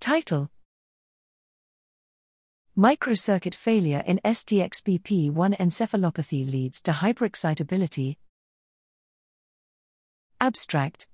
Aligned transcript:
Title 0.00 0.48
Microcircuit 2.76 3.54
failure 3.54 4.04
in 4.06 4.20
STXBP1 4.24 5.58
encephalopathy 5.58 6.48
leads 6.48 6.80
to 6.82 6.92
hyperexcitability. 6.92 8.16
Abstract 10.40 11.08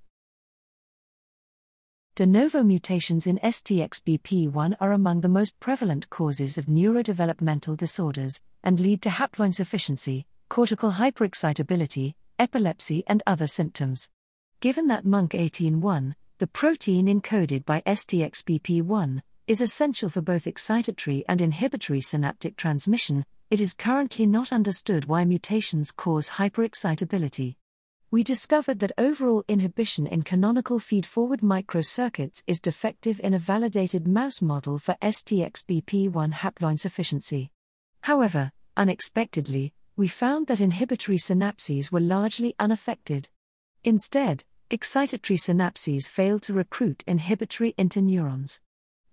De 2.14 2.26
novo 2.26 2.62
mutations 2.62 3.26
in 3.26 3.38
STXBP1 3.38 4.76
are 4.78 4.92
among 4.92 5.22
the 5.22 5.30
most 5.30 5.58
prevalent 5.58 6.10
causes 6.10 6.58
of 6.58 6.66
neurodevelopmental 6.66 7.78
disorders 7.78 8.42
and 8.62 8.78
lead 8.78 9.00
to 9.00 9.08
haploinsufficiency, 9.08 10.26
cortical 10.50 10.92
hyperexcitability, 10.92 12.14
epilepsy, 12.38 13.02
and 13.06 13.22
other 13.26 13.46
symptoms. 13.46 14.10
Given 14.60 14.88
that 14.88 15.06
Munc18-1, 15.06 16.14
the 16.38 16.46
protein 16.46 17.06
encoded 17.06 17.64
by 17.64 17.82
STXBP1, 17.86 19.22
is 19.46 19.60
essential 19.60 20.08
for 20.08 20.20
both 20.20 20.44
excitatory 20.44 21.22
and 21.28 21.40
inhibitory 21.40 22.00
synaptic 22.00 22.56
transmission, 22.56 23.24
it 23.50 23.60
is 23.60 23.74
currently 23.74 24.26
not 24.26 24.52
understood 24.52 25.04
why 25.04 25.24
mutations 25.24 25.90
cause 25.90 26.30
hyperexcitability 26.30 27.56
we 28.14 28.22
discovered 28.22 28.78
that 28.78 28.92
overall 28.96 29.42
inhibition 29.48 30.06
in 30.06 30.22
canonical 30.22 30.78
feed-forward 30.78 31.40
microcircuits 31.40 32.44
is 32.46 32.60
defective 32.60 33.20
in 33.24 33.34
a 33.34 33.40
validated 33.40 34.06
mouse 34.06 34.40
model 34.40 34.78
for 34.78 34.94
STXBP1 35.02 36.32
haploinsufficiency. 36.32 37.48
However, 38.02 38.52
unexpectedly, 38.76 39.72
we 39.96 40.06
found 40.06 40.46
that 40.46 40.60
inhibitory 40.60 41.18
synapses 41.18 41.90
were 41.90 41.98
largely 41.98 42.54
unaffected. 42.60 43.30
Instead, 43.82 44.44
excitatory 44.70 45.36
synapses 45.36 46.08
fail 46.08 46.38
to 46.40 46.52
recruit 46.52 47.04
inhibitory 47.06 47.74
interneurons. 47.78 48.60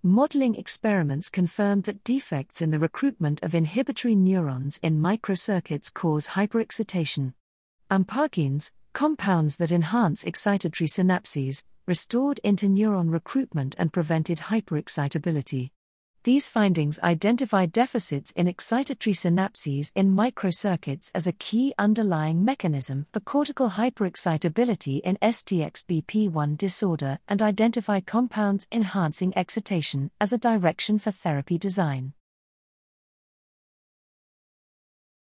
Modeling 0.02 0.54
experiments 0.54 1.28
confirmed 1.28 1.84
that 1.84 2.02
defects 2.02 2.60
in 2.62 2.70
the 2.70 2.78
recruitment 2.78 3.42
of 3.42 3.54
inhibitory 3.54 4.16
neurons 4.16 4.78
in 4.82 5.00
microcircuits 5.00 5.92
cause 5.92 6.28
hyperexcitation. 6.28 7.34
Ampakines, 7.90 8.72
compounds 8.94 9.58
that 9.58 9.70
enhance 9.70 10.24
excitatory 10.24 10.88
synapses, 10.88 11.62
restored 11.86 12.40
interneuron 12.44 13.12
recruitment, 13.12 13.74
and 13.78 13.92
prevented 13.92 14.38
hyperexcitability. 14.38 15.70
These 16.24 16.48
findings 16.48 17.00
identify 17.00 17.66
deficits 17.66 18.30
in 18.36 18.46
excitatory 18.46 19.12
synapses 19.12 19.90
in 19.96 20.14
microcircuits 20.14 21.10
as 21.16 21.26
a 21.26 21.32
key 21.32 21.74
underlying 21.76 22.44
mechanism 22.44 23.06
for 23.12 23.18
cortical 23.18 23.70
hyperexcitability 23.70 25.00
in 25.00 25.16
STXBP1 25.20 26.56
disorder 26.56 27.18
and 27.26 27.42
identify 27.42 27.98
compounds 27.98 28.68
enhancing 28.70 29.32
excitation 29.36 30.12
as 30.20 30.32
a 30.32 30.38
direction 30.38 31.00
for 31.00 31.10
therapy 31.10 31.58
design. 31.58 32.12